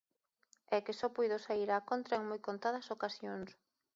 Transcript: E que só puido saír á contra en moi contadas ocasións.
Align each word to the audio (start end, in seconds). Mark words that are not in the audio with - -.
E 0.75 0.77
que 0.85 0.97
só 0.99 1.07
puido 1.15 1.37
saír 1.45 1.69
á 1.77 1.79
contra 1.89 2.13
en 2.19 2.23
moi 2.29 2.39
contadas 2.47 2.91
ocasións. 2.95 3.49